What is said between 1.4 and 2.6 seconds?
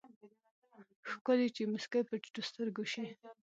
چې مسکې په ټيټو